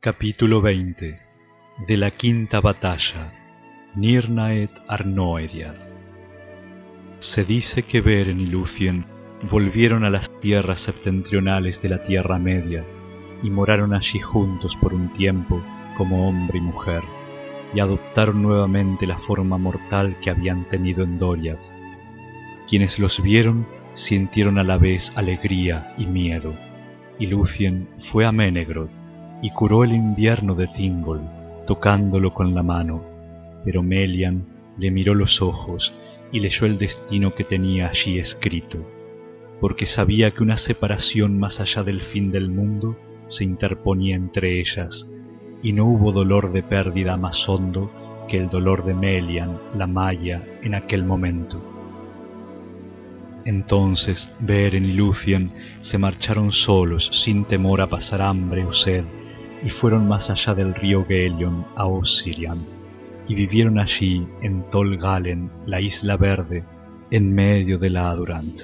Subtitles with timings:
[0.00, 1.18] Capítulo 20
[1.88, 3.32] De la quinta batalla.
[3.96, 5.74] Nirnaet Arnoediad.
[7.18, 9.06] Se dice que Beren y Lucien
[9.50, 12.84] volvieron a las tierras septentrionales de la Tierra Media
[13.42, 15.60] y moraron allí juntos por un tiempo
[15.96, 17.02] como hombre y mujer,
[17.74, 21.58] y adoptaron nuevamente la forma mortal que habían tenido en Doriath.
[22.68, 26.54] Quienes los vieron sintieron a la vez alegría y miedo,
[27.18, 28.97] y Lucien fue a Menegroth
[29.42, 31.20] y curó el invierno de Thingol,
[31.66, 33.02] tocándolo con la mano,
[33.64, 34.44] pero Melian
[34.78, 35.92] le miró los ojos
[36.32, 38.78] y leyó el destino que tenía allí escrito,
[39.60, 42.96] porque sabía que una separación más allá del fin del mundo
[43.28, 45.06] se interponía entre ellas,
[45.62, 47.90] y no hubo dolor de pérdida más hondo
[48.28, 51.62] que el dolor de Melian, la Maya, en aquel momento.
[53.44, 59.04] Entonces Beren y Lucien se marcharon solos sin temor a pasar hambre o sed
[59.64, 62.58] y fueron más allá del río Gelion a Osirian
[63.28, 66.64] y vivieron allí en Tol Galen, la isla verde,
[67.10, 68.60] en medio de la Adurant,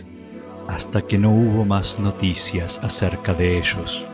[0.68, 4.04] hasta que no hubo más noticias acerca de ellos.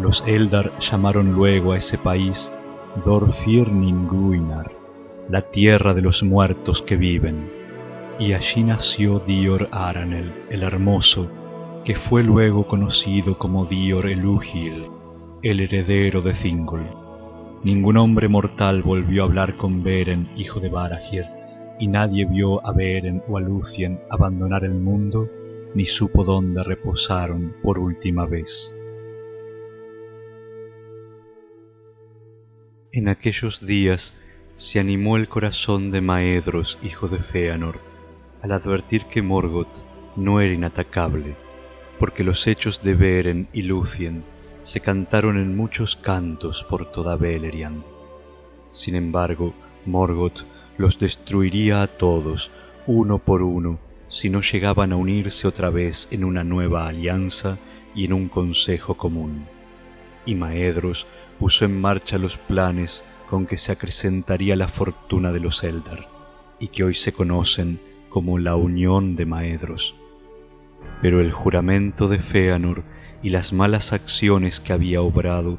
[0.00, 2.50] Los Eldar llamaron luego a ese país
[3.04, 4.72] Dorfirninguinar,
[5.28, 7.60] la tierra de los muertos que viven
[8.18, 11.26] y allí nació Dior Aranel, el hermoso,
[11.84, 14.86] que fue luego conocido como Dior Elugil,
[15.42, 16.84] el heredero de Thingol.
[17.64, 21.24] Ningún hombre mortal volvió a hablar con Beren, hijo de Barahir,
[21.78, 25.28] y nadie vio a Beren o a Lucien abandonar el mundo,
[25.74, 28.50] ni supo dónde reposaron por última vez.
[32.92, 34.14] En aquellos días
[34.56, 37.78] se animó el corazón de Maedros, hijo de Feanor,
[38.42, 39.72] al advertir que Morgoth
[40.16, 41.34] no era inatacable,
[41.98, 44.22] porque los hechos de Beren y Lucien
[44.62, 47.82] se cantaron en muchos cantos por toda Beleriand.
[48.70, 49.54] Sin embargo,
[49.86, 50.38] Morgoth
[50.78, 52.50] los destruiría a todos,
[52.86, 57.58] uno por uno, si no llegaban a unirse otra vez en una nueva alianza
[57.94, 59.46] y en un consejo común.
[60.26, 61.06] Y Maedros
[61.38, 62.90] puso en marcha los planes
[63.28, 66.08] con que se acrecentaría la fortuna de los Eldar,
[66.58, 69.94] y que hoy se conocen como la unión de Maedros.
[71.00, 72.82] Pero el juramento de Feanor
[73.22, 75.58] y las malas acciones que había obrado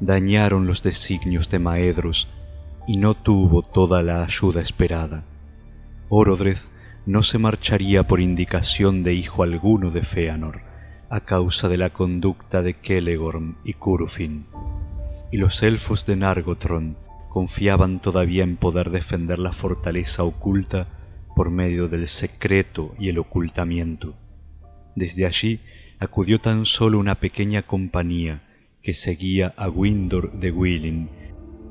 [0.00, 2.28] dañaron los designios de Maedros
[2.86, 5.24] y no tuvo toda la ayuda esperada.
[6.08, 6.60] Orodreth
[7.06, 10.60] no se marcharía por indicación de hijo alguno de Feanor,
[11.10, 14.46] a causa de la conducta de Kelegorm y Curufin,
[15.32, 16.96] y los elfos de Nargothrond
[17.28, 20.86] confiaban todavía en poder defender la fortaleza oculta
[21.34, 24.14] por medio del secreto y el ocultamiento.
[24.96, 25.60] Desde allí
[26.00, 28.42] acudió tan solo una pequeña compañía
[28.82, 31.08] que seguía a Windor de Willin,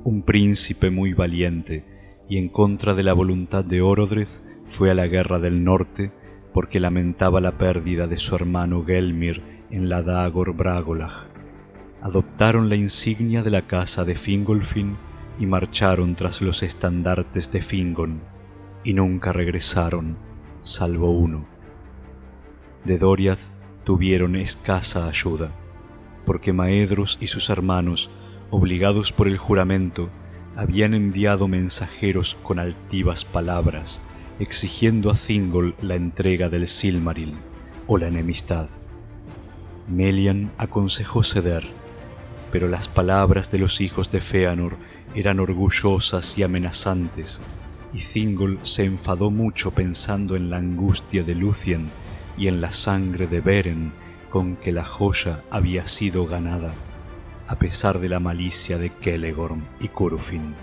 [0.03, 1.83] un príncipe muy valiente,
[2.29, 4.29] y en contra de la voluntad de Orodreth
[4.77, 6.11] fue a la guerra del norte
[6.53, 11.27] porque lamentaba la pérdida de su hermano Gelmir en la Dagor Bragolag.
[12.01, 14.97] Adoptaron la insignia de la casa de Fingolfin
[15.39, 18.21] y marcharon tras los estandartes de Fingon
[18.83, 20.17] y nunca regresaron,
[20.63, 21.47] salvo uno.
[22.85, 23.56] De Doriath
[23.87, 25.49] tuvieron escasa ayuda,
[26.25, 28.09] porque Maedros y sus hermanos,
[28.49, 30.09] obligados por el juramento,
[30.57, 34.01] habían enviado mensajeros con altivas palabras,
[34.39, 37.35] exigiendo a Thingol la entrega del Silmaril
[37.87, 38.67] o la enemistad.
[39.87, 41.63] Melian aconsejó ceder,
[42.51, 44.75] pero las palabras de los hijos de Feanor
[45.15, 47.39] eran orgullosas y amenazantes,
[47.93, 51.89] y Thingol se enfadó mucho pensando en la angustia de Lucien
[52.37, 53.91] y en la sangre de Beren
[54.29, 56.73] con que la joya había sido ganada,
[57.47, 60.53] a pesar de la malicia de Kelegorm y Curufin.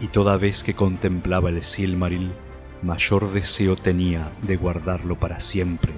[0.00, 2.32] Y toda vez que contemplaba el Silmaril,
[2.82, 5.92] mayor deseo tenía de guardarlo para siempre,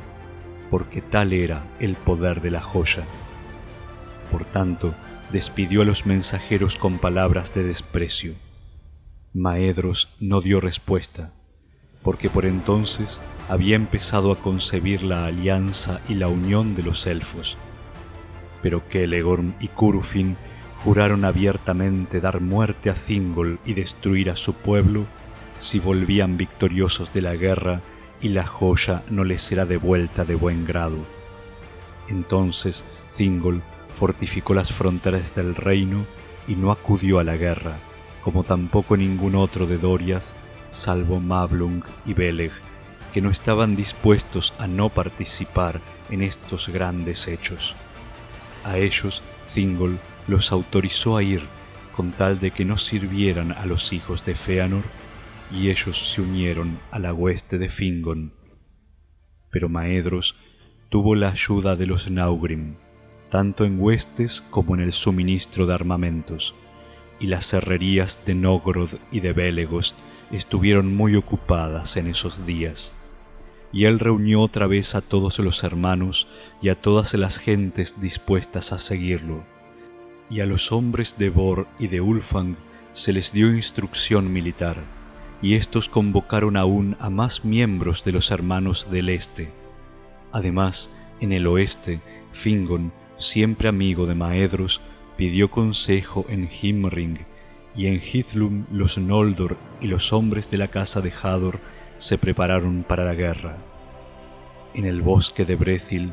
[0.70, 3.04] porque tal era el poder de la joya.
[4.30, 4.94] Por tanto,
[5.32, 8.34] despidió a los mensajeros con palabras de desprecio
[9.36, 11.32] Maedros no dio respuesta,
[12.04, 13.08] porque por entonces
[13.48, 17.56] había empezado a concebir la alianza y la unión de los elfos,
[18.62, 20.36] pero que Elegorn y Curufin
[20.82, 25.06] juraron abiertamente dar muerte a Thingol y destruir a su pueblo
[25.60, 27.80] si volvían victoriosos de la guerra
[28.20, 30.98] y la joya no les será devuelta de buen grado.
[32.08, 32.82] Entonces
[33.16, 33.62] Thingol
[33.98, 36.04] fortificó las fronteras del reino
[36.46, 37.78] y no acudió a la guerra
[38.24, 40.22] como tampoco ningún otro de Doriath,
[40.72, 42.52] salvo Mablung y Beleg,
[43.14, 45.80] que no estaban dispuestos a no participar
[46.10, 47.74] en estos grandes hechos.
[48.64, 49.22] A ellos
[49.54, 51.42] Thingol los autorizó a ir
[51.94, 54.82] con tal de que no sirvieran a los hijos de Feanor,
[55.52, 58.32] y ellos se unieron a la hueste de Fingon.
[59.52, 60.34] Pero Maedros
[60.88, 62.74] tuvo la ayuda de los Naugrim,
[63.30, 66.52] tanto en huestes como en el suministro de armamentos,
[67.20, 69.96] y las herrerías de Nogrod y de Belegost
[70.32, 72.92] estuvieron muy ocupadas en esos días.
[73.74, 76.28] Y él reunió otra vez a todos los hermanos
[76.62, 79.44] y a todas las gentes dispuestas a seguirlo.
[80.30, 82.56] Y a los hombres de Bor y de Ulfang
[82.94, 84.76] se les dio instrucción militar,
[85.42, 89.50] y éstos convocaron aún a más miembros de los hermanos del este.
[90.30, 90.88] Además,
[91.20, 92.00] en el oeste,
[92.44, 94.80] Fingon, siempre amigo de Maedros,
[95.16, 97.26] pidió consejo en Himring,
[97.76, 101.58] y en Hithlum los Noldor y los hombres de la casa de Hador
[102.08, 103.56] se prepararon para la guerra.
[104.74, 106.12] En el bosque de Brethil,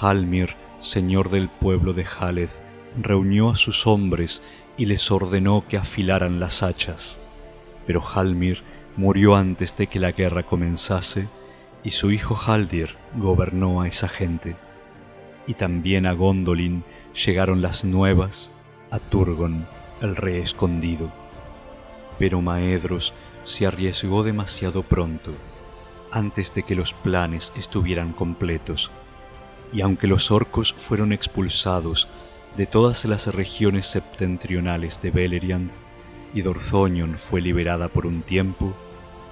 [0.00, 0.50] Halmir,
[0.80, 2.50] señor del pueblo de Haleth,
[3.00, 4.42] reunió a sus hombres
[4.76, 7.20] y les ordenó que afilaran las hachas.
[7.86, 8.62] Pero Halmir
[8.96, 11.28] murió antes de que la guerra comenzase,
[11.84, 14.56] y su hijo Haldir gobernó a esa gente.
[15.46, 16.82] Y también a Gondolin
[17.24, 18.50] llegaron las nuevas,
[18.90, 19.66] a Turgon,
[20.02, 21.10] el rey escondido.
[22.18, 23.12] Pero Maedros
[23.44, 25.32] se arriesgó demasiado pronto,
[26.10, 28.90] antes de que los planes estuvieran completos,
[29.72, 32.08] y aunque los orcos fueron expulsados
[32.56, 35.70] de todas las regiones septentrionales de Beleriand,
[36.34, 38.74] y Dorthonion fue liberada por un tiempo,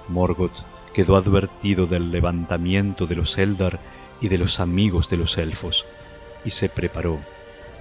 [0.07, 0.55] Morgoth
[0.93, 3.79] quedó advertido del levantamiento de los Eldar
[4.21, 5.85] y de los amigos de los elfos,
[6.43, 7.19] y se preparó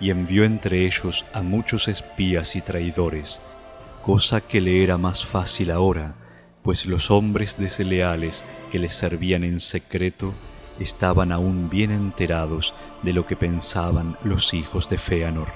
[0.00, 3.40] y envió entre ellos a muchos espías y traidores,
[4.06, 6.14] cosa que le era más fácil ahora,
[6.62, 10.32] pues los hombres desleales que le servían en secreto
[10.78, 12.72] estaban aún bien enterados
[13.02, 15.48] de lo que pensaban los hijos de Feanor.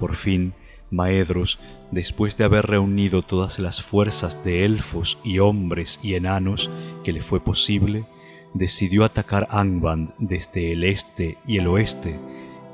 [0.00, 0.54] Por fin,
[0.90, 1.60] Maedros,
[1.92, 6.68] después de haber reunido todas las fuerzas de elfos y hombres y enanos
[7.04, 8.04] que le fue posible,
[8.52, 12.18] decidió atacar Angband desde el este y el oeste,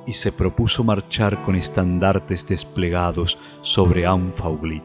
[0.08, 4.82] y se propuso marchar con estandartes desplegados sobre Anfauglit.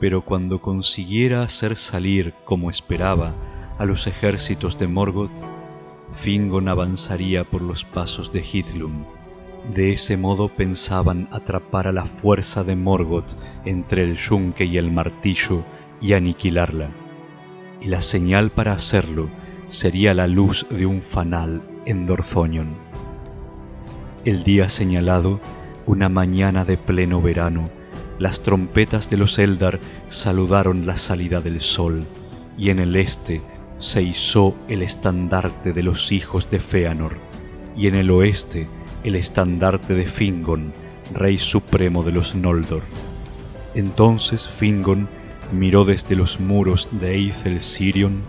[0.00, 3.34] Pero cuando consiguiera hacer salir, como esperaba,
[3.78, 5.30] a los ejércitos de Morgoth,
[6.22, 9.04] Fingon avanzaría por los pasos de Hithlum.
[9.74, 13.28] De ese modo pensaban atrapar a la fuerza de Morgoth
[13.66, 15.62] entre el yunque y el martillo
[16.00, 16.88] y aniquilarla.
[17.82, 19.28] Y la señal para hacerlo
[19.68, 23.05] sería la luz de un fanal en Dorthonion.
[24.26, 25.38] El día señalado,
[25.86, 27.70] una mañana de pleno verano,
[28.18, 29.78] las trompetas de los Eldar
[30.08, 32.04] saludaron la salida del sol,
[32.58, 33.40] y en el este
[33.78, 37.18] se izó el estandarte de los hijos de Feanor,
[37.76, 38.66] y en el oeste
[39.04, 40.72] el estandarte de Fingon,
[41.14, 42.82] rey supremo de los Noldor.
[43.76, 45.06] Entonces Fingon
[45.52, 48.22] miró desde los muros de Eithel Sirion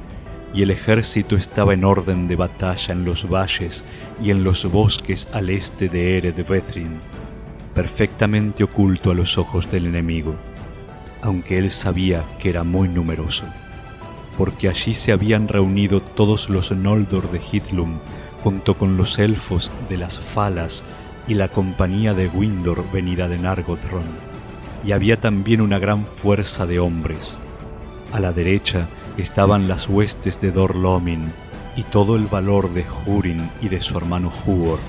[0.53, 3.83] y el ejército estaba en orden de batalla en los valles
[4.21, 6.99] y en los bosques al este de Ered Bethrin,
[7.73, 10.35] perfectamente oculto a los ojos del enemigo,
[11.21, 13.43] aunque él sabía que era muy numeroso,
[14.37, 17.99] porque allí se habían reunido todos los Noldor de Hithlum
[18.43, 20.83] junto con los elfos de las Falas
[21.27, 24.07] y la compañía de Windor venida de Nargothrond,
[24.85, 27.37] y había también una gran fuerza de hombres.
[28.13, 31.31] A la derecha estaban las huestes de Dorlomin
[31.75, 34.79] y todo el valor de Hurin y de su hermano Huor,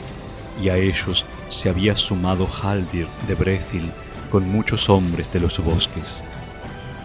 [0.62, 3.90] y a ellos se había sumado Haldir de Brethil
[4.30, 6.04] con muchos hombres de los bosques.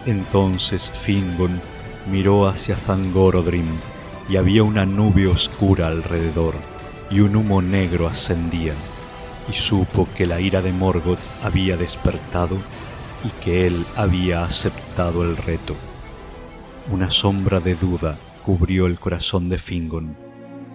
[0.06, 1.60] Entonces Fingon
[2.10, 3.66] miró hacia Zangorodrim,
[4.28, 6.54] y había una nube oscura alrededor,
[7.10, 8.72] y un humo negro ascendía,
[9.50, 12.56] y supo que la ira de Morgoth había despertado
[13.22, 15.74] y que él había aceptado el reto.
[16.90, 20.14] Una sombra de duda cubrió el corazón de Fingon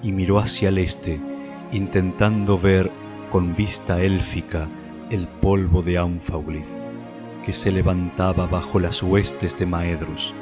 [0.02, 1.20] y miró hacia el este,
[1.72, 2.90] intentando ver
[3.32, 4.68] con vista élfica
[5.12, 6.66] el polvo de Anfauglith
[7.46, 10.34] que se levantaba bajo las huestes de Maedros.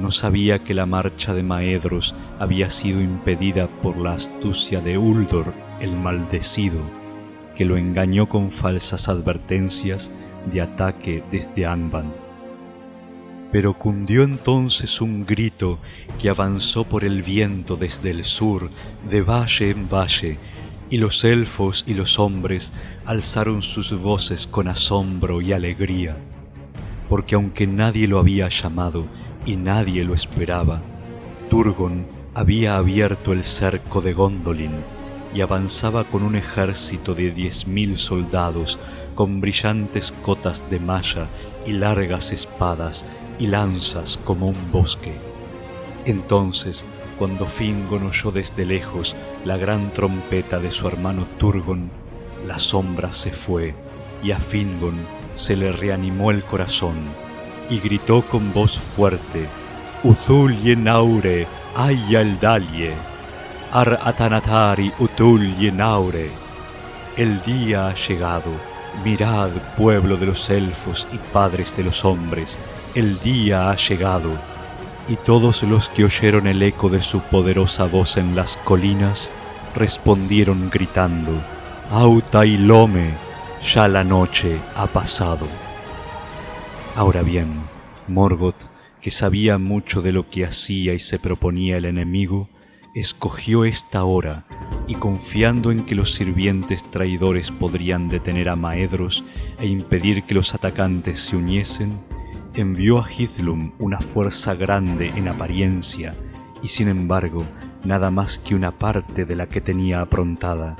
[0.00, 5.54] No sabía que la marcha de Maedros había sido impedida por la astucia de Uldor
[5.80, 6.80] el maldecido,
[7.56, 10.10] que lo engañó con falsas advertencias
[10.52, 12.21] de ataque desde Angband
[13.52, 15.78] pero cundió entonces un grito
[16.18, 18.70] que avanzó por el viento desde el sur,
[19.10, 20.38] de valle en valle,
[20.88, 22.72] y los elfos y los hombres
[23.04, 26.16] alzaron sus voces con asombro y alegría,
[27.10, 29.06] porque aunque nadie lo había llamado
[29.44, 30.80] y nadie lo esperaba,
[31.50, 34.76] Turgon había abierto el cerco de Gondolin,
[35.34, 38.78] y avanzaba con un ejército de diez mil soldados
[39.14, 41.28] con brillantes cotas de malla
[41.66, 43.04] y largas espadas
[43.42, 45.14] y lanzas como un bosque.
[46.04, 46.84] Entonces,
[47.18, 51.90] cuando Fingon oyó desde lejos la gran trompeta de su hermano Turgon,
[52.46, 53.74] la sombra se fue
[54.22, 54.94] y a Fingon
[55.36, 56.94] se le reanimó el corazón
[57.68, 59.48] y gritó con voz fuerte,
[60.04, 62.94] Uzul yenaure, ayaldalie,
[63.72, 66.30] ar atanatari utul yenaure.
[67.16, 68.52] El día ha llegado,
[69.04, 72.56] mirad pueblo de los elfos y padres de los hombres,
[72.94, 74.30] el día ha llegado.
[75.08, 79.30] Y todos los que oyeron el eco de su poderosa voz en las colinas,
[79.74, 81.32] respondieron gritando,
[81.90, 83.10] Auta y Lome,
[83.74, 85.46] ya la noche ha pasado.
[86.96, 87.62] Ahora bien,
[88.08, 88.56] Morgoth,
[89.00, 92.48] que sabía mucho de lo que hacía y se proponía el enemigo,
[92.94, 94.44] escogió esta hora
[94.86, 99.24] y confiando en que los sirvientes traidores podrían detener a Maedros
[99.58, 101.98] e impedir que los atacantes se uniesen,
[102.54, 106.14] envió a Hithlum una fuerza grande en apariencia
[106.62, 107.44] y sin embargo
[107.84, 110.76] nada más que una parte de la que tenía aprontada,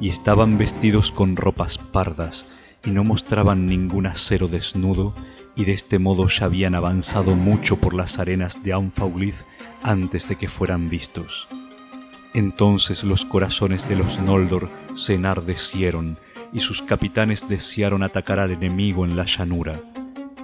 [0.00, 2.46] y estaban vestidos con ropas pardas
[2.84, 5.14] y no mostraban ningún acero desnudo,
[5.54, 9.34] y de este modo ya habían avanzado mucho por las arenas de Anfaulith
[9.82, 11.30] antes de que fueran vistos.
[12.32, 16.18] Entonces los corazones de los Noldor se enardecieron,
[16.52, 19.80] y sus capitanes desearon atacar al enemigo en la llanura.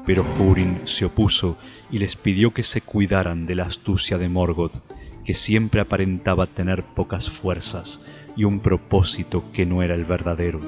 [0.06, 1.58] Pero Húrin se opuso
[1.90, 4.75] y les pidió que se cuidaran de la astucia de Morgoth,
[5.25, 8.00] que siempre aparentaba tener pocas fuerzas
[8.36, 10.60] y un propósito que no era el verdadero.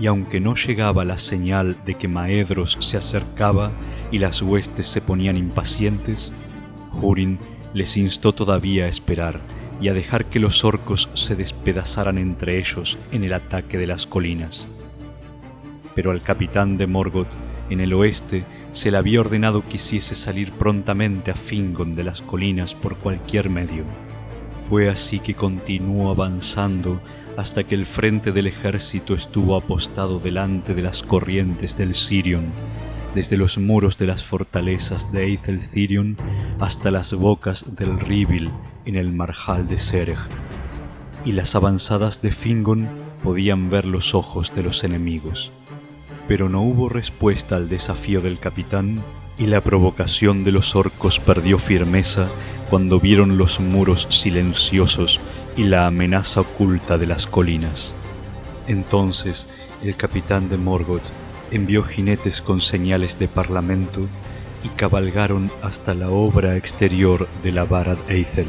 [0.00, 3.72] Y aunque no llegaba la señal de que Maedros se acercaba
[4.10, 6.32] y las huestes se ponían impacientes,
[7.02, 7.38] Húrin
[7.74, 9.40] les instó todavía a esperar
[9.80, 14.06] y a dejar que los orcos se despedazaran entre ellos en el ataque de las
[14.06, 14.66] colinas.
[15.94, 17.28] Pero al capitán de Morgoth
[17.70, 22.20] en el oeste se le había ordenado que hiciese salir prontamente a Fingon de las
[22.22, 23.84] colinas por cualquier medio.
[24.68, 27.00] Fue así que continuó avanzando
[27.36, 32.52] hasta que el frente del ejército estuvo apostado delante de las corrientes del Sirion,
[33.14, 36.16] desde los muros de las fortalezas de Eithel
[36.60, 38.50] hasta las bocas del Ribil
[38.84, 40.18] en el marjal de Sereg,
[41.24, 42.88] y las avanzadas de Fingon
[43.22, 45.50] podían ver los ojos de los enemigos.
[46.30, 49.02] Pero no hubo respuesta al desafío del capitán,
[49.36, 52.28] y la provocación de los orcos perdió firmeza
[52.70, 55.18] cuando vieron los muros silenciosos
[55.56, 57.92] y la amenaza oculta de las colinas.
[58.68, 59.44] Entonces
[59.82, 61.02] el capitán de Morgoth
[61.50, 64.02] envió jinetes con señales de parlamento
[64.62, 68.46] y cabalgaron hasta la obra exterior de la Barad Eithel.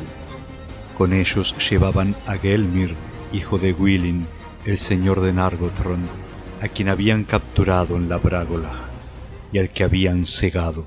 [0.99, 2.93] Con ellos llevaban a Gelmir,
[3.33, 4.27] hijo de Willin,
[4.65, 6.30] el señor de Nargothrond,
[6.61, 8.71] a quien habían capturado en la Bragola
[9.51, 10.85] y al que habían cegado.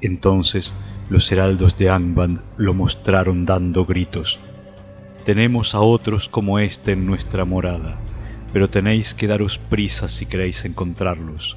[0.00, 0.72] Entonces
[1.10, 4.38] los heraldos de Angband lo mostraron dando gritos.
[5.26, 7.98] Tenemos a otros como éste en nuestra morada
[8.52, 11.56] pero tenéis que daros prisa si queréis encontrarlos,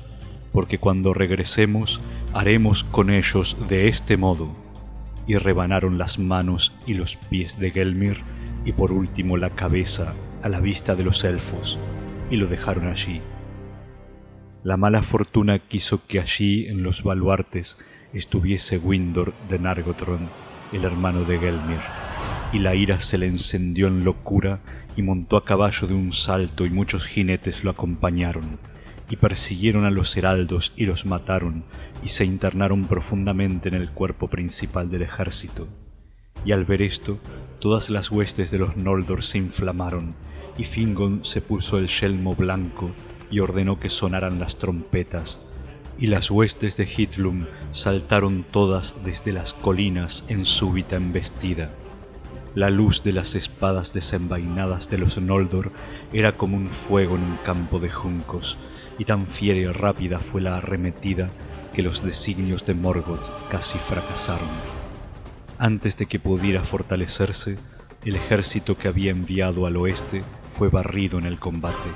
[0.52, 2.00] porque cuando regresemos
[2.34, 4.50] haremos con ellos de este modo.
[5.28, 8.20] Y rebanaron las manos y los pies de Gelmir,
[8.64, 11.78] y por último la cabeza a la vista de los elfos,
[12.30, 13.22] y lo dejaron allí.
[14.64, 17.78] La mala fortuna quiso que allí en los baluartes
[18.14, 20.28] estuviese Windor de Nargothrond,
[20.74, 21.80] el hermano de Gelmir,
[22.52, 24.60] y la ira se le encendió en locura
[24.96, 28.58] y montó a caballo de un salto y muchos jinetes lo acompañaron,
[29.10, 31.66] y persiguieron a los heraldos y los mataron,
[32.04, 35.68] y se internaron profundamente en el cuerpo principal del ejército.
[36.44, 37.20] Y al ver esto,
[37.60, 40.16] todas las huestes de los Noldor se inflamaron,
[40.58, 42.92] y Fingon se puso el yelmo blanco
[43.30, 45.40] y ordenó que sonaran las trompetas,
[45.98, 51.72] y las huestes de Hitlum saltaron todas desde las colinas en súbita embestida
[52.56, 55.74] la luz de las espadas desenvainadas de los Noldor
[56.14, 58.58] era como un fuego en un campo de juncos,
[58.98, 61.30] y tan fiera y rápida fue la arremetida
[61.74, 63.20] que los designios de Morgoth
[63.52, 64.48] casi fracasaron.
[65.58, 67.58] Antes de que pudiera fortalecerse,
[68.06, 70.24] el ejército que había enviado al oeste
[70.58, 71.90] fue barrido en el combate,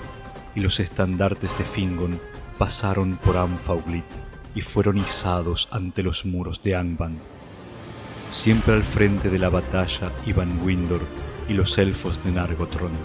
[0.56, 2.20] y los estandartes de Fingon
[2.58, 4.04] pasaron por Anfaulit
[4.56, 7.20] y fueron izados ante los muros de Angband.
[8.32, 11.02] Siempre al frente de la batalla iban Windor
[11.48, 12.98] y los elfos de Nargothrond,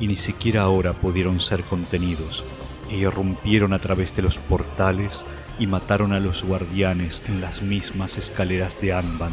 [0.00, 2.42] y ni siquiera ahora pudieron ser contenidos,
[2.90, 5.12] e irrumpieron a través de los portales
[5.58, 9.32] y mataron a los guardianes en las mismas escaleras de Anban,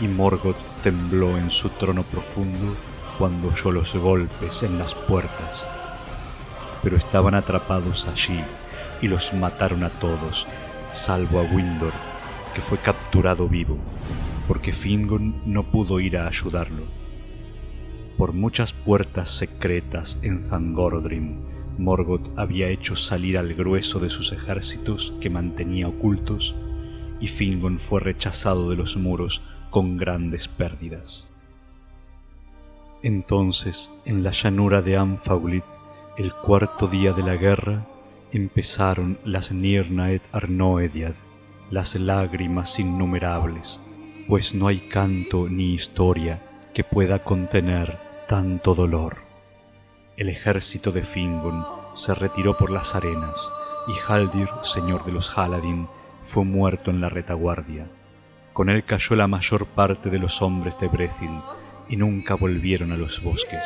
[0.00, 2.74] y Morgoth tembló en su trono profundo
[3.18, 5.64] cuando oyó los golpes en las puertas.
[6.82, 8.40] Pero estaban atrapados allí
[9.02, 10.46] y los mataron a todos,
[11.06, 11.92] salvo a Windor,
[12.54, 13.76] que fue capturado vivo,
[14.48, 16.82] porque Fingon no pudo ir a ayudarlo.
[18.16, 21.36] Por muchas puertas secretas en Zangordrim,
[21.78, 26.54] Morgoth había hecho salir al grueso de sus ejércitos que mantenía ocultos,
[27.20, 31.26] y Fingon fue rechazado de los muros con grandes pérdidas.
[33.02, 35.64] Entonces, en la llanura de Anfaulit,
[36.16, 37.86] el cuarto día de la guerra,
[38.32, 41.14] empezaron las Nirnaed Arnoediad,
[41.70, 43.80] las lágrimas innumerables,
[44.28, 46.40] pues no hay canto ni historia
[46.74, 47.98] que pueda contener
[48.28, 49.18] tanto dolor.
[50.16, 53.36] El ejército de Fingon se retiró por las arenas,
[53.88, 55.86] y Haldir, señor de los Haladin,
[56.32, 57.86] fue muerto en la retaguardia.
[58.52, 61.40] Con él cayó la mayor parte de los hombres de Brethil,
[61.88, 63.62] y nunca volvieron a los bosques.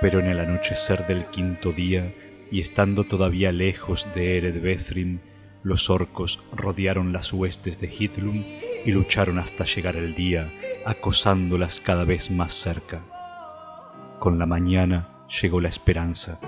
[0.00, 2.12] Pero en el anochecer del quinto día,
[2.50, 5.18] y estando todavía lejos de Ered
[5.62, 8.44] los orcos rodearon las huestes de Hitlum
[8.86, 10.48] y lucharon hasta llegar el día,
[10.86, 13.02] acosándolas cada vez más cerca.
[14.18, 15.08] Con la mañana
[15.42, 16.38] llegó la esperanza,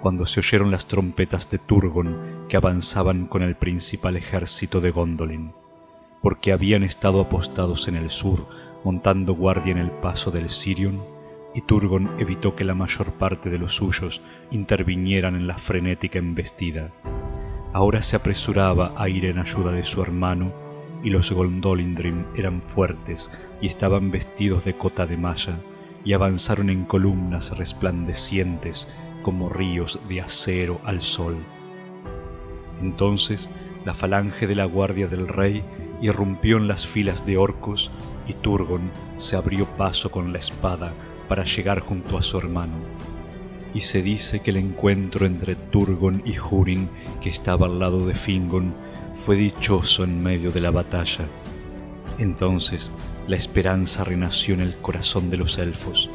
[0.00, 5.52] cuando se oyeron las trompetas de Turgon que avanzaban con el principal ejército de Gondolin,
[6.22, 8.46] porque habían estado apostados en el sur,
[8.84, 11.02] montando guardia en el paso del Sirion,
[11.54, 14.20] y Turgon evitó que la mayor parte de los suyos
[14.50, 16.90] intervinieran en la frenética embestida.
[17.72, 20.52] Ahora se apresuraba a ir en ayuda de su hermano,
[21.02, 23.30] y los Gondolindrim eran fuertes
[23.62, 25.58] y estaban vestidos de cota de malla,
[26.04, 28.86] y avanzaron en columnas resplandecientes
[29.22, 31.36] como ríos de acero al sol.
[32.80, 33.48] Entonces
[33.84, 35.62] la falange de la guardia del rey
[36.00, 37.90] irrumpió en las filas de orcos
[38.26, 40.92] y Turgon se abrió paso con la espada
[41.28, 42.74] para llegar junto a su hermano.
[43.74, 46.88] Y se dice que el encuentro entre Turgon y Húrin,
[47.22, 48.74] que estaba al lado de Fingon,
[49.24, 51.26] fue dichoso en medio de la batalla.
[52.18, 52.90] Entonces
[53.28, 56.10] la esperanza renació en el corazón de los elfos,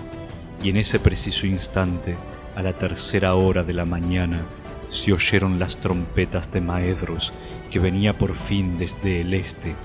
[0.63, 2.15] y en ese preciso instante,
[2.55, 4.45] a la tercera hora de la mañana,
[4.91, 7.31] se oyeron las trompetas de Maedros,
[7.75, 9.75] que venía por fin desde el este,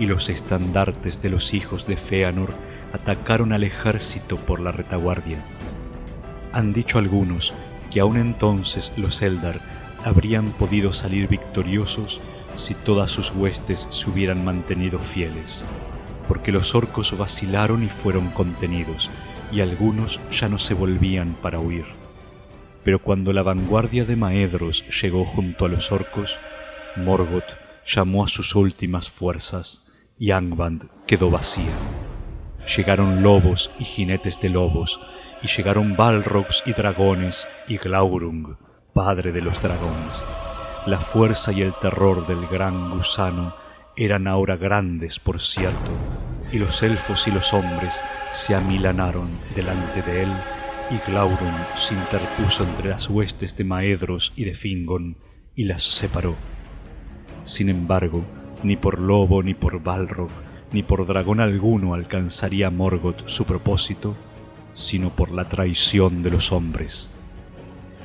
[0.00, 2.52] y los estandartes de los hijos de Feanor
[2.92, 5.38] atacaron al ejército por la retaguardia.
[6.52, 7.52] Han dicho algunos
[7.92, 9.60] que aún entonces los Eldar
[10.04, 12.20] habrían podido salir victoriosos
[12.56, 15.62] si todas sus huestes se hubieran mantenido fieles,
[16.26, 19.08] porque los orcos vacilaron y fueron contenidos,
[19.52, 21.84] y algunos ya no se volvían para huir.
[22.82, 26.28] Pero cuando la vanguardia de Maedros llegó junto a los orcos,
[26.96, 27.44] Morgoth
[27.94, 29.82] llamó a sus últimas fuerzas,
[30.18, 31.72] y Angband quedó vacía.
[32.76, 34.98] Llegaron lobos y jinetes de lobos,
[35.42, 37.36] y llegaron balrogs y dragones,
[37.68, 38.56] y Glaurung,
[38.92, 40.22] padre de los dragones.
[40.86, 43.54] La fuerza y el terror del gran gusano
[43.96, 45.90] eran ahora grandes, por cierto,
[46.52, 47.92] y los elfos y los hombres
[48.46, 50.28] se amilanaron delante de él,
[50.90, 51.56] y Glaurung
[51.88, 55.16] se interpuso entre las huestes de Maedros y de Fingon,
[55.54, 56.34] y las separó.
[57.46, 58.22] Sin embargo,
[58.62, 60.30] ni por lobo ni por balrog
[60.72, 64.16] ni por dragón alguno alcanzaría Morgoth su propósito,
[64.74, 67.08] sino por la traición de los hombres.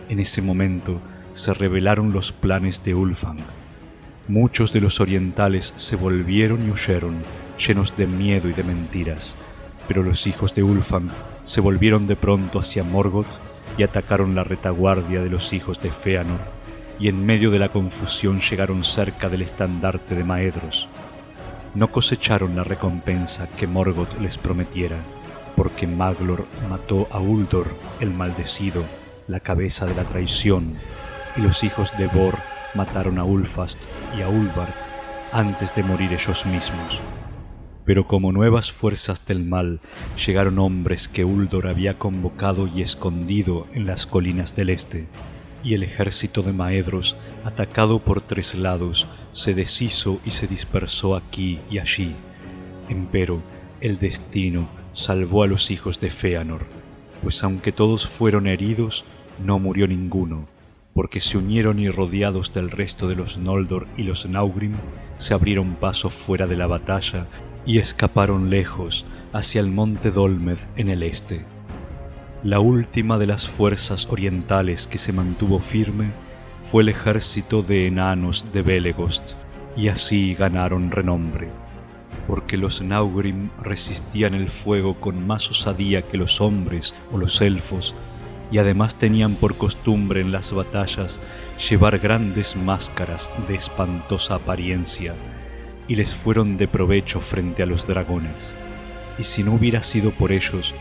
[0.10, 1.01] En ese momento
[1.34, 3.39] se revelaron los planes de Ulfang.
[4.27, 7.17] Muchos de los orientales se volvieron y huyeron,
[7.65, 9.36] llenos de miedo y de mentiras,
[9.88, 11.10] pero los hijos de Ulfang
[11.45, 13.27] se volvieron de pronto hacia Morgoth
[13.77, 16.39] y atacaron la retaguardia de los hijos de Feanor,
[17.01, 20.87] y en medio de la confusión llegaron cerca del estandarte de Maedros
[21.73, 24.97] no cosecharon la recompensa que Morgoth les prometiera,
[25.55, 27.67] porque Maglor mató a Uldor,
[27.99, 28.83] el maldecido,
[29.27, 30.75] la cabeza de la traición,
[31.37, 32.35] y los hijos de Bor
[32.75, 33.77] mataron a Ulfast
[34.17, 34.73] y a Ulvard
[35.31, 36.99] antes de morir ellos mismos.
[37.85, 39.79] Pero como nuevas fuerzas del mal
[40.25, 45.07] llegaron hombres que Uldor había convocado y escondido en las colinas del este,
[45.63, 51.60] y el ejército de Maedros, atacado por tres lados, se deshizo y se dispersó aquí
[51.69, 52.15] y allí.
[52.89, 53.41] Empero
[53.82, 56.65] el destino salvó a los hijos de Feanor,
[57.24, 59.04] pues aunque todos fueron heridos,
[59.43, 60.47] no murió ninguno,
[60.93, 64.74] porque se unieron y rodeados del resto de los Noldor y los Naugrim,
[65.19, 67.28] se abrieron paso fuera de la batalla
[67.65, 71.45] y escaparon lejos hacia el monte Dolmed en el este.
[72.43, 76.10] La última de las fuerzas orientales que se mantuvo firme
[76.71, 79.21] fue el ejército de enanos de Belegost,
[79.77, 81.49] y así ganaron renombre,
[82.25, 87.93] porque los Naugrim resistían el fuego con más osadía que los hombres o los elfos,
[88.49, 91.19] y además tenían por costumbre en las batallas
[91.69, 95.13] llevar grandes máscaras de espantosa apariencia,
[95.88, 98.51] y les fueron de provecho frente a los dragones.
[99.19, 100.73] Y si no hubiera sido por ellos,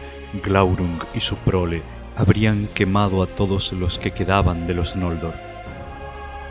[0.44, 1.82] Glaurung y su prole
[2.16, 5.34] habrían quemado a todos los que quedaban de los Noldor.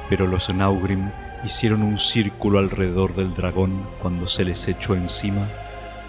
[0.09, 1.11] Pero los Naugrim
[1.45, 5.47] hicieron un círculo alrededor del dragón cuando se les echó encima,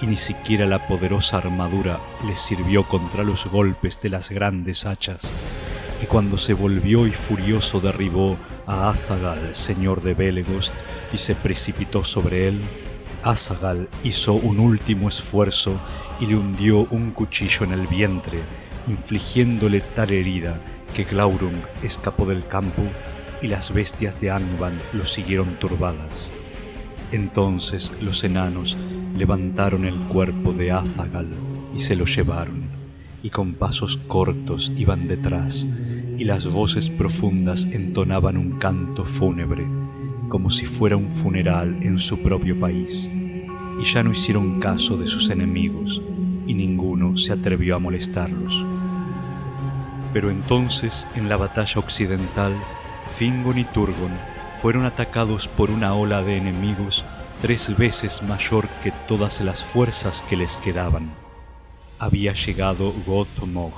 [0.02, 5.20] y ni siquiera la poderosa armadura les sirvió contra los golpes de las grandes hachas,
[6.02, 10.72] y cuando se volvió y furioso derribó a Azagal, señor de Belegost,
[11.12, 12.62] y se precipitó sobre él,
[13.22, 15.78] Azagal hizo un último esfuerzo
[16.20, 18.40] y le hundió un cuchillo en el vientre,
[18.88, 20.58] infligiéndole tal herida
[20.94, 22.82] que Glaurung escapó del campo
[23.42, 26.30] y las bestias de Angvan lo siguieron turbadas.
[27.12, 28.76] Entonces los enanos
[29.16, 31.28] levantaron el cuerpo de Azagal
[31.76, 32.64] y se lo llevaron,
[33.22, 35.54] y con pasos cortos iban detrás,
[36.18, 39.66] y las voces profundas entonaban un canto fúnebre,
[40.30, 45.06] como si fuera un funeral en su propio país, y ya no hicieron caso de
[45.06, 46.00] sus enemigos,
[46.46, 48.52] y ninguno se atrevió a molestarlos.
[50.14, 52.54] Pero entonces en la batalla occidental
[53.18, 54.12] Fingon y Turgon
[54.62, 57.04] fueron atacados por una ola de enemigos
[57.42, 61.10] tres veces mayor que todas las fuerzas que les quedaban.
[61.98, 63.72] Había llegado Gothmog,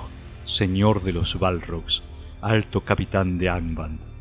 [0.46, 2.02] señor de los Balrogs,
[2.40, 4.11] alto capitán de Angband,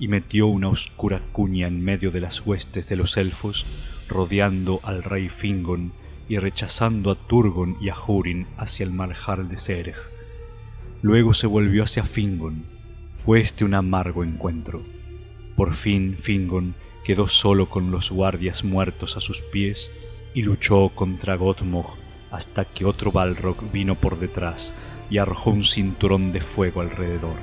[0.00, 3.64] y metió una oscura cuña en medio de las huestes de los elfos,
[4.08, 5.92] rodeando al rey Fingon
[6.28, 9.96] y rechazando a Turgon y a Húrin hacia el marjal de Sereg.
[11.02, 12.64] Luego se volvió hacia Fingon,
[13.24, 14.82] fue este un amargo encuentro.
[15.54, 19.78] Por fin Fingon quedó solo con los guardias muertos a sus pies
[20.34, 21.94] y luchó contra Gothmog
[22.30, 24.72] hasta que otro Balrog vino por detrás
[25.10, 27.36] y arrojó un cinturón de fuego alrededor.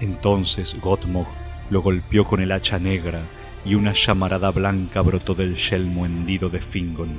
[0.00, 1.28] Entonces Gothmog
[1.74, 3.22] lo golpeó con el hacha negra
[3.64, 7.18] y una llamarada blanca brotó del yelmo hendido de Fingon.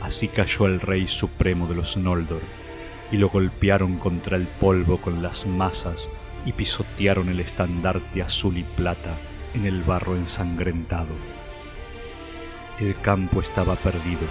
[0.00, 2.42] Así cayó el rey supremo de los Noldor,
[3.10, 5.96] y lo golpearon contra el polvo con las masas
[6.46, 9.16] y pisotearon el estandarte azul y plata
[9.52, 11.16] en el barro ensangrentado.
[12.78, 14.28] El campo estaba perdido,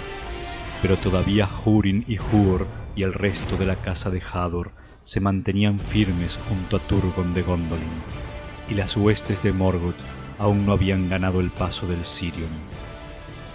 [0.82, 4.72] pero todavía Hurin y Huor y el resto de la casa de Hador
[5.04, 8.31] se mantenían firmes junto a Turgon de Gondolin,
[8.72, 10.00] y las huestes de Morgoth
[10.40, 12.50] aún no habían ganado el paso del Sirion.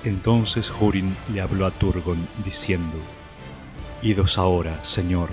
[0.05, 2.99] Entonces Hurin le habló a Turgon diciendo,
[4.03, 5.31] Idos ahora, Señor,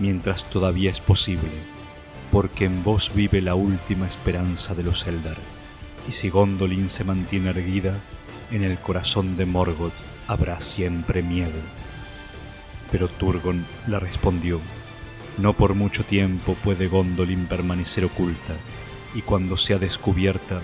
[0.00, 1.48] mientras todavía es posible,
[2.32, 5.36] porque en vos vive la última esperanza de los Eldar,
[6.08, 7.94] y si Gondolin se mantiene erguida,
[8.50, 9.94] en el corazón de Morgoth
[10.26, 11.60] habrá siempre miedo.
[12.90, 14.60] Pero Turgon le respondió,
[15.38, 18.56] no por mucho tiempo puede Gondolin permanecer oculta,
[19.14, 20.60] y cuando sea descubierta,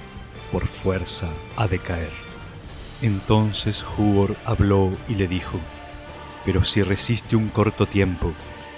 [0.52, 2.12] por fuerza ha de caer.
[3.02, 5.58] Entonces Huor habló y le dijo,
[6.44, 8.32] pero si resiste un corto tiempo,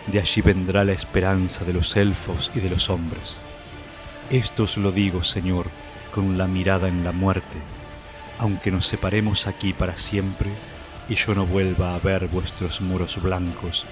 [0.06, 3.36] de allí vendrá la esperanza de los elfos y de los hombres.
[4.30, 5.66] Esto os lo digo, Señor,
[6.14, 7.58] con la mirada en la muerte,
[8.38, 10.50] aunque nos separemos aquí para siempre
[11.08, 13.84] y yo no vuelva a ver vuestros muros blancos,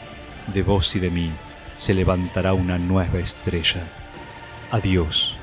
[0.52, 1.30] de vos y de mí
[1.78, 3.82] se levantará una nueva estrella.
[4.70, 5.35] Adiós.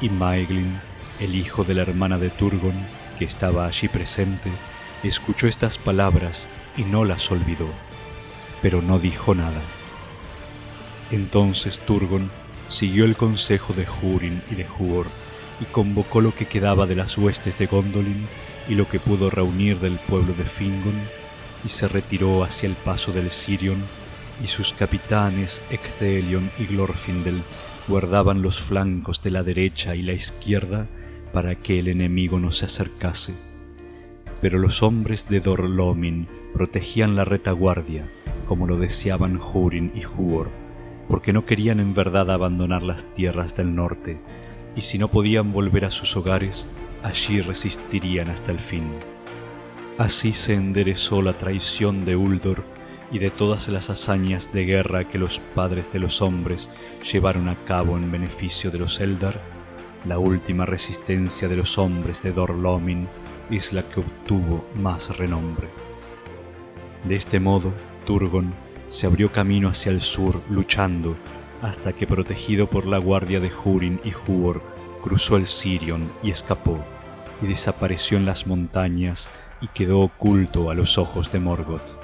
[0.00, 0.78] Y Maeglin,
[1.20, 2.74] el hijo de la hermana de Turgon,
[3.18, 4.50] que estaba allí presente,
[5.02, 6.36] escuchó estas palabras
[6.76, 7.68] y no las olvidó
[8.64, 9.60] pero no dijo nada.
[11.10, 12.30] Entonces Turgon
[12.72, 15.04] siguió el consejo de Húrin y de Huor
[15.60, 18.26] y convocó lo que quedaba de las huestes de Gondolin
[18.66, 20.98] y lo que pudo reunir del pueblo de Fingon
[21.66, 23.84] y se retiró hacia el paso del Sirion
[24.42, 27.42] y sus capitanes Ecthelion y Glorfindel
[27.88, 30.86] guardaban los flancos de la derecha y la izquierda
[31.32, 33.34] para que el enemigo no se acercase.
[34.40, 38.06] Pero los hombres de Dorlomin protegían la retaguardia
[38.46, 40.48] como lo deseaban Húrin y Huor,
[41.08, 44.18] porque no querían en verdad abandonar las tierras del norte,
[44.76, 46.66] y si no podían volver a sus hogares,
[47.02, 48.84] allí resistirían hasta el fin.
[49.98, 52.64] Así se enderezó la traición de Uldor
[53.14, 56.68] y de todas las hazañas de guerra que los padres de los hombres
[57.12, 59.40] llevaron a cabo en beneficio de los Eldar,
[60.04, 63.06] la última resistencia de los hombres de Dorlomin
[63.52, 65.68] es la que obtuvo más renombre.
[67.04, 67.72] De este modo,
[68.04, 68.52] Turgon
[68.90, 71.14] se abrió camino hacia el sur luchando
[71.62, 74.60] hasta que protegido por la guardia de Húrin y Huor
[75.04, 76.84] cruzó el Sirion y escapó
[77.40, 79.24] y desapareció en las montañas
[79.60, 82.03] y quedó oculto a los ojos de Morgoth.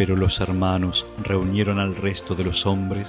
[0.00, 3.06] Pero los hermanos reunieron al resto de los hombres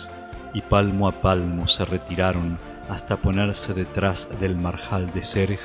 [0.54, 2.58] y palmo a palmo se retiraron
[2.90, 5.60] hasta ponerse detrás del marjal de Serg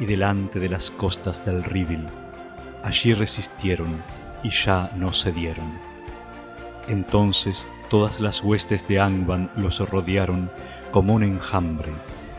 [0.00, 2.04] y delante de las costas del Ríbil.
[2.82, 4.02] Allí resistieron
[4.42, 5.78] y ya no cedieron.
[6.88, 10.50] Entonces todas las huestes de Angban los rodearon
[10.90, 11.92] como un enjambre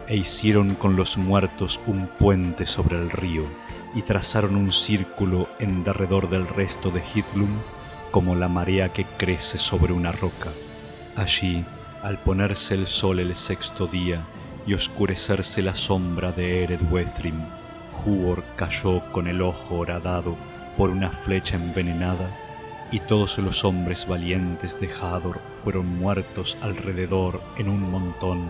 [0.07, 3.43] e hicieron con los muertos un puente sobre el río
[3.95, 7.57] y trazaron un círculo en derredor del resto de Hitlum
[8.11, 10.51] como la marea que crece sobre una roca.
[11.15, 11.65] Allí,
[12.03, 14.23] al ponerse el sol el sexto día
[14.65, 17.41] y oscurecerse la sombra de Ered Wethrim,
[18.05, 20.35] Huor cayó con el ojo horadado
[20.77, 22.29] por una flecha envenenada
[22.91, 28.47] y todos los hombres valientes de Hador fueron muertos alrededor en un montón,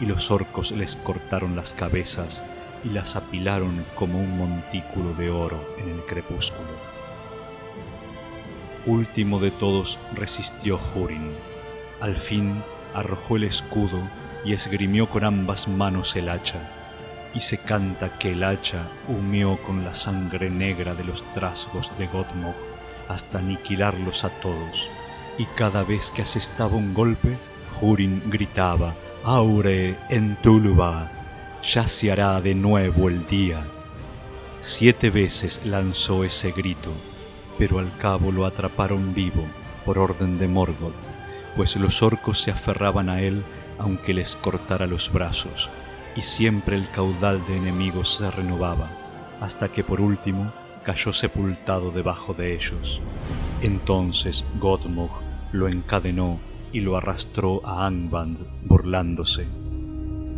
[0.00, 2.42] y los orcos les cortaron las cabezas
[2.82, 6.99] y las apilaron como un montículo de oro en el crepúsculo.
[8.86, 11.32] Último de todos resistió Hurin.
[12.00, 12.62] Al fin
[12.94, 14.00] arrojó el escudo
[14.44, 16.70] y esgrimió con ambas manos el hacha,
[17.34, 22.06] y se canta que el hacha humeó con la sangre negra de los trasgos de
[22.06, 22.54] Godmog
[23.08, 24.88] hasta aniquilarlos a todos,
[25.36, 27.36] y cada vez que asestaba un golpe,
[27.80, 31.10] Hurin gritaba, Aure en Tuluba,
[31.74, 33.62] ya se hará de nuevo el día.
[34.62, 36.92] Siete veces lanzó ese grito,
[37.60, 39.44] pero al cabo lo atraparon vivo
[39.84, 40.94] por orden de Morgoth,
[41.54, 43.42] pues los orcos se aferraban a él
[43.78, 45.68] aunque les cortara los brazos,
[46.16, 48.88] y siempre el caudal de enemigos se renovaba,
[49.42, 50.50] hasta que por último
[50.84, 52.98] cayó sepultado debajo de ellos.
[53.60, 55.10] Entonces Godmog
[55.52, 56.38] lo encadenó
[56.72, 59.46] y lo arrastró a Angband burlándose.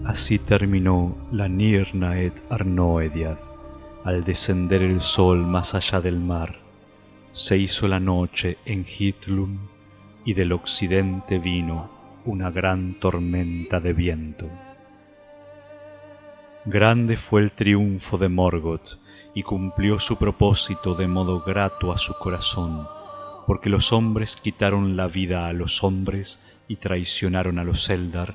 [0.05, 3.39] Así terminó la Nirnaed Arnoediad.
[4.05, 6.57] Al descender el sol más allá del mar,
[7.33, 9.59] se hizo la noche en Hitlum
[10.25, 11.91] y del occidente vino
[12.25, 14.49] una gran tormenta de viento.
[16.67, 18.87] Grande fue el triunfo de Morgoth
[19.35, 22.87] y cumplió su propósito de modo grato a su corazón,
[23.47, 28.35] porque los hombres quitaron la vida a los hombres y traicionaron a los Eldar,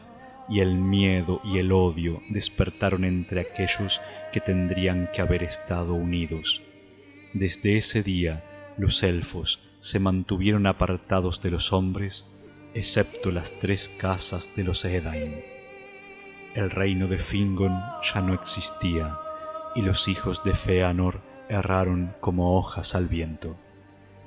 [0.50, 4.00] y el miedo y el odio despertaron entre aquellos
[4.34, 6.62] que tendrían que haber estado unidos.
[7.34, 8.44] Desde ese día
[8.78, 12.26] los elfos se mantuvieron apartados de los hombres,
[12.74, 15.34] excepto las tres casas de los Edain.
[16.54, 17.76] El reino de Fingon
[18.14, 19.16] ya no existía,
[19.76, 23.56] y los hijos de Feanor erraron como hojas al viento.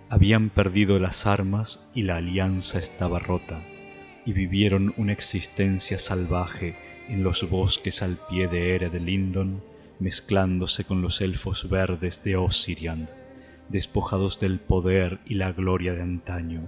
[0.08, 3.60] Habían perdido las armas y la alianza estaba rota,
[4.26, 6.76] y vivieron una existencia salvaje
[7.08, 9.62] en los bosques al pie de Ered Lindon,
[9.98, 13.08] mezclándose con los elfos verdes de Osirian,
[13.70, 16.62] despojados del poder y la gloria de antaño.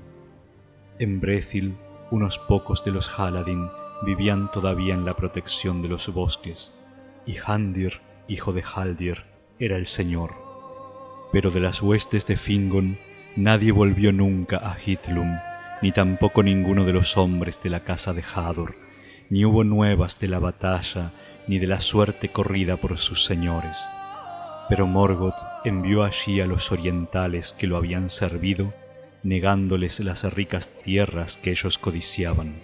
[0.99, 1.75] En Brethil,
[2.11, 3.69] unos pocos de los Haladin
[4.07, 6.73] vivían todavía en la protección de los bosques,
[7.27, 9.25] y Handir hijo de Haldir,
[9.59, 10.31] era el señor.
[11.33, 12.99] Pero de las huestes de Fingon
[13.37, 15.29] nadie volvió nunca a Hitlum,
[15.81, 18.75] ni tampoco ninguno de los hombres de la casa de Hador,
[19.31, 21.13] ni hubo nuevas de la batalla,
[21.49, 23.77] ni de la suerte corrida por sus señores.
[24.69, 28.73] Pero Morgoth envió allí a los orientales que lo habían servido,
[29.23, 32.55] negándoles las ricas tierras que ellos codiciaban,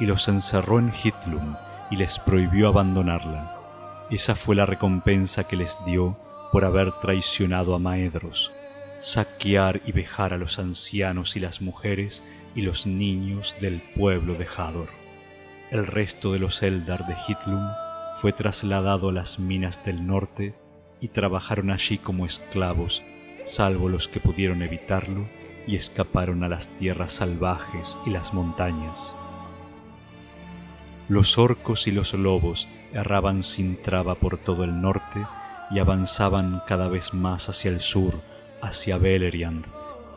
[0.00, 1.56] y los encerró en Hitlum
[1.90, 3.52] y les prohibió abandonarla.
[4.10, 6.16] Esa fue la recompensa que les dio
[6.52, 8.50] por haber traicionado a Maedros,
[9.02, 12.22] saquear y vejar a los ancianos y las mujeres
[12.54, 14.88] y los niños del pueblo de Hador.
[15.70, 17.68] El resto de los Eldar de Hitlum
[18.20, 20.54] fue trasladado a las minas del norte
[21.00, 23.02] y trabajaron allí como esclavos,
[23.56, 25.26] salvo los que pudieron evitarlo
[25.66, 28.98] y escaparon a las tierras salvajes y las montañas.
[31.08, 35.24] Los orcos y los lobos erraban sin traba por todo el norte
[35.70, 38.14] y avanzaban cada vez más hacia el sur,
[38.62, 39.64] hacia Beleriand,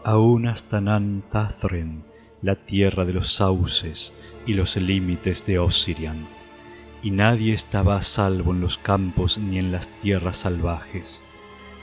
[0.03, 2.03] aún hasta Nantathren,
[2.41, 4.13] la tierra de los sauces
[4.45, 6.38] y los límites de Osirian.
[7.01, 11.21] Y nadie estaba a salvo en los campos ni en las tierras salvajes.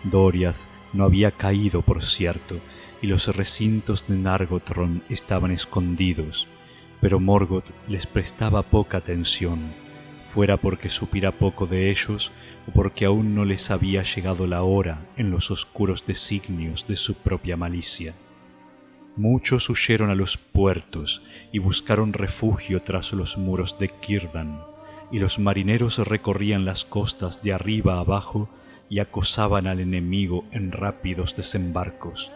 [0.04, 0.56] Doriath
[0.92, 2.60] no había caído, por cierto,
[3.02, 6.46] y los recintos de Nargothrond estaban escondidos,
[7.00, 9.86] pero Morgoth les prestaba poca atención
[10.36, 12.30] fuera porque supiera poco de ellos
[12.68, 17.14] o porque aún no les había llegado la hora en los oscuros designios de su
[17.14, 18.12] propia malicia.
[19.16, 24.60] Muchos huyeron a los puertos y buscaron refugio tras los muros de Kirdan,
[25.10, 28.48] y los marineros recorrían las costas de arriba abajo
[28.88, 32.30] y acosaban al enemigo en rápidos desembarcos.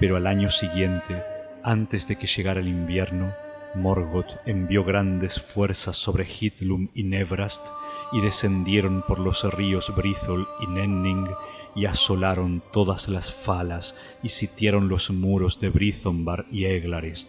[0.00, 1.22] Pero al año siguiente,
[1.62, 3.32] antes de que llegara el invierno,
[3.74, 7.64] Morgoth envió grandes fuerzas sobre Hitlum y Nevrast
[8.12, 11.28] y descendieron por los ríos Brithol y Nenning
[11.74, 17.28] y asolaron todas las falas y sitiaron los muros de Brithombar y Eglarest.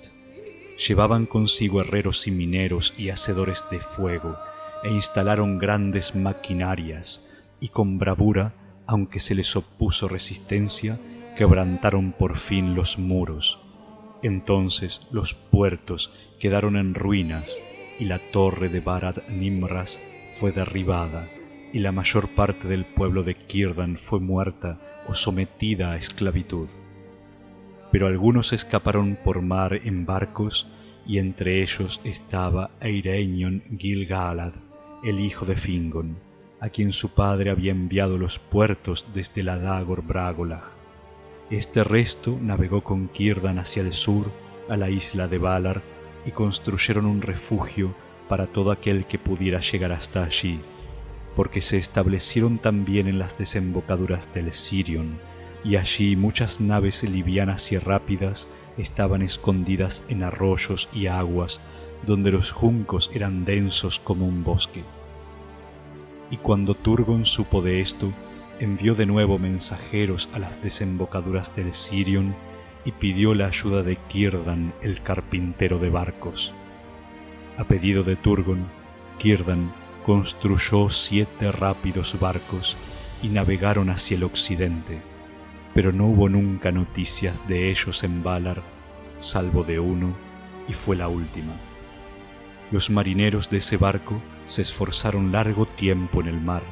[0.88, 4.38] Llevaban consigo herreros y mineros y hacedores de fuego,
[4.84, 7.22] e instalaron grandes maquinarias,
[7.60, 8.54] y con bravura,
[8.86, 11.00] aunque se les opuso resistencia,
[11.38, 13.58] quebrantaron por fin los muros.
[14.22, 17.46] Entonces los puertos quedaron en ruinas,
[18.00, 19.98] y la torre de Barad Nimras
[20.40, 21.28] fue derribada,
[21.72, 26.68] y la mayor parte del pueblo de Kirdan fue muerta o sometida a esclavitud.
[27.94, 30.68] Pero algunos escaparon por mar en barcos,
[31.06, 34.54] y entre ellos estaba Eireinion Gilgalad,
[35.04, 36.18] el hijo de Fingon,
[36.60, 40.64] a quien su padre había enviado los puertos desde la Dagor Bragola.
[41.52, 44.32] Este resto navegó con Kirdan hacia el sur,
[44.70, 45.84] a la isla de Valar,
[46.26, 47.94] y construyeron un refugio
[48.28, 50.60] para todo aquel que pudiera llegar hasta allí
[51.36, 55.18] porque se establecieron también en las desembocaduras del Sirion,
[55.64, 58.48] y allí muchas naves livianas y rápidas
[58.78, 61.60] estaban escondidas en arroyos y aguas,
[62.06, 64.84] donde los juncos eran densos como un bosque.
[66.32, 68.12] Y cuando Turgon supo de esto,
[68.60, 72.36] envió de nuevo mensajeros a las desembocaduras del Sirion
[72.86, 76.52] y pidió la ayuda de Kirdan, el carpintero de barcos.
[77.58, 78.66] A pedido de Turgon,
[79.20, 79.72] Kirdan
[80.06, 82.76] construyó siete rápidos barcos
[83.22, 85.13] y navegaron hacia el occidente,
[85.74, 88.62] pero no hubo nunca noticias de ellos en Valar,
[89.22, 90.14] salvo de uno,
[90.68, 91.54] y fue la última.
[92.72, 96.64] Los marineros de ese barco se esforzaron largo tiempo en el mar,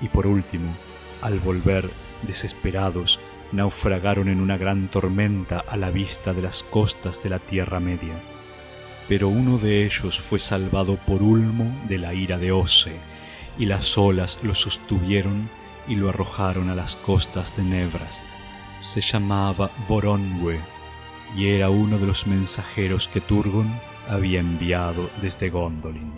[0.00, 0.74] y por último,
[1.22, 1.88] al volver,
[2.22, 3.18] desesperados,
[3.52, 8.14] naufragaron en una gran tormenta a la vista de las costas de la Tierra Media
[9.08, 12.96] pero uno de ellos fue salvado por Ulmo de la ira de Ose,
[13.58, 15.48] y las olas lo sostuvieron
[15.88, 18.22] y lo arrojaron a las costas de Nebras.
[18.94, 20.60] Se llamaba Borongue,
[21.36, 23.70] y era uno de los mensajeros que Turgon
[24.08, 26.12] había enviado desde Gondolin.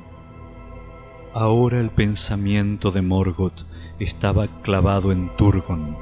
[1.34, 3.64] Ahora el pensamiento de Morgoth
[3.98, 5.96] estaba clavado en Turgon,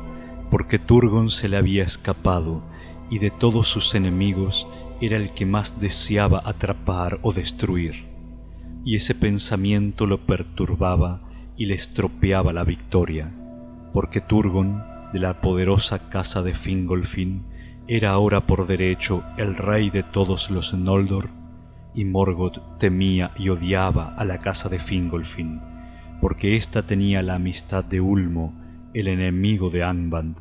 [0.50, 2.62] porque Turgon se le había escapado,
[3.10, 4.66] y de todos sus enemigos
[5.00, 8.06] era el que más deseaba atrapar o destruir,
[8.84, 11.20] y ese pensamiento lo perturbaba
[11.56, 13.30] y le estropeaba la victoria,
[13.92, 17.44] porque Turgon, de la poderosa casa de Fingolfin,
[17.86, 21.30] era ahora por derecho el rey de todos los Noldor,
[21.94, 25.60] y Morgoth temía y odiaba a la casa de Fingolfin,
[26.20, 28.52] porque ésta tenía la amistad de Ulmo,
[28.92, 30.36] el enemigo de Angband,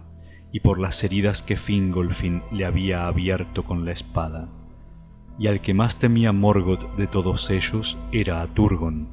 [0.51, 4.49] y por las heridas que Fingolfin le había abierto con la espada.
[5.39, 9.07] Y al que más temía Morgoth de todos ellos era a Turgon,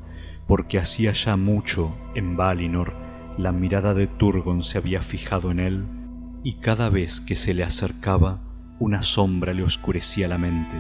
[0.49, 3.04] porque hacía ya mucho, en Valinor,
[3.39, 5.85] la mirada de Turgon se había fijado en él,
[6.45, 8.41] y cada vez que se le acercaba,
[8.79, 10.77] una sombra le oscurecía la mente,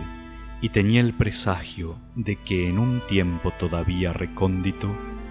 [0.61, 4.89] y tenía el presagio de que en un tiempo todavía recóndito,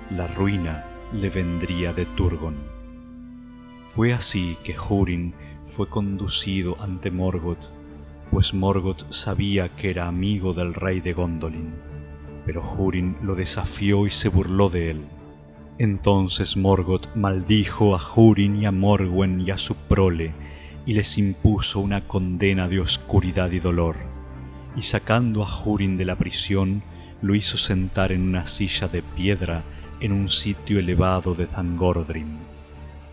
[0.10, 0.84] la ruina
[1.14, 2.56] le vendría de Turgon.
[3.96, 5.34] Fue así que Húrin
[5.76, 7.64] fue conducido ante Morgoth,
[8.32, 11.74] pues Morgoth sabía que era amigo del rey de Gondolin,
[12.46, 15.06] pero Húrin lo desafió y se burló de él.
[15.80, 20.34] Entonces Morgoth maldijo a Húrin y a Morwen y a su prole,
[20.86, 23.96] y les impuso una condena de oscuridad y dolor,
[24.76, 26.84] y sacando a Húrin de la prisión,
[27.22, 29.64] lo hizo sentar en una silla de piedra
[30.00, 32.40] en un sitio elevado de Zangordrim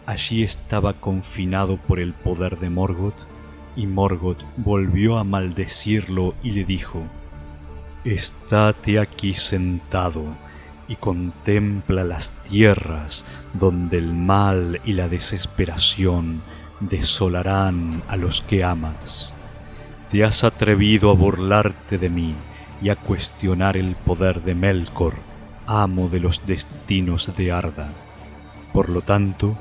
[0.05, 3.15] Allí estaba confinado por el poder de Morgoth,
[3.77, 7.05] y Morgoth volvió a maldecirlo y le dijo,
[8.05, 10.35] Estate aquí sentado
[10.91, 13.25] y contempla las tierras
[13.55, 16.43] donde el mal y la desesperación
[16.81, 19.33] desolarán a los que amas.
[20.11, 22.35] Te has atrevido a burlarte de mí
[22.83, 25.15] y a cuestionar el poder de Melkor,
[25.65, 27.93] amo de los destinos de Arda.
[28.73, 29.57] Por lo tanto,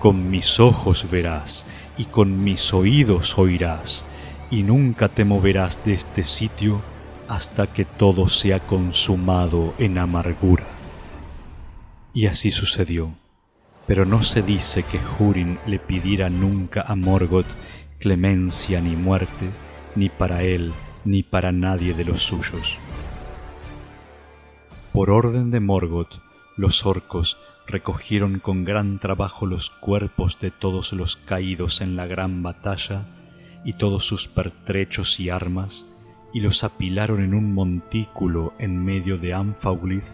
[0.00, 1.64] con mis ojos verás
[1.96, 4.04] y con mis oídos oirás,
[4.50, 6.82] y nunca te moverás de este sitio
[7.28, 10.64] hasta que todo sea consumado en amargura.
[12.12, 13.14] Y así sucedió,
[13.86, 17.46] pero no se dice que Hurin le pidiera nunca a Morgoth
[17.98, 19.50] clemencia ni muerte,
[19.96, 20.72] ni para él
[21.04, 22.76] ni para nadie de los suyos.
[24.92, 26.12] Por orden de Morgoth,
[26.56, 32.42] los orcos recogieron con gran trabajo los cuerpos de todos los caídos en la gran
[32.42, 33.06] batalla
[33.64, 35.86] y todos sus pertrechos y armas,
[36.34, 40.04] y los apilaron en un montículo en medio de Anfaulith,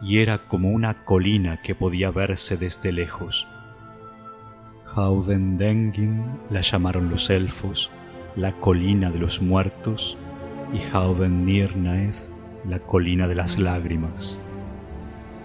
[0.00, 3.46] y era como una colina que podía verse desde lejos.
[4.94, 7.90] Haudendengin la llamaron los elfos,
[8.36, 10.16] la colina de los muertos,
[10.72, 12.14] y Haudennirnaeth,
[12.68, 14.40] la colina de las lágrimas.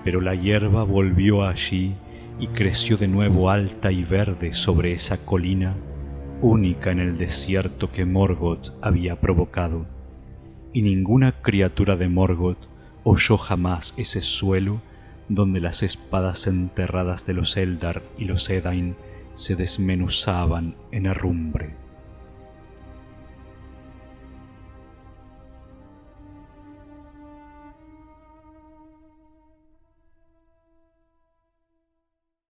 [0.03, 1.95] Pero la hierba volvió allí
[2.39, 5.75] y creció de nuevo alta y verde sobre esa colina,
[6.41, 9.94] única en el desierto que Morgoth había provocado,
[10.75, 12.57] y ninguna criatura de Morgoth
[13.05, 14.81] oyó jamás ese suelo
[15.29, 18.97] donde las espadas enterradas de los Eldar y los Edain
[19.35, 21.84] se desmenuzaban en herrumbre.